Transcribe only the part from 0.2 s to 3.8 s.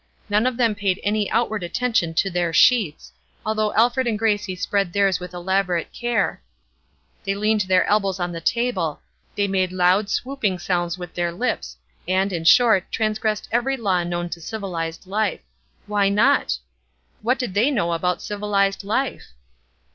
None of them paid any outward attention to their "sheets," although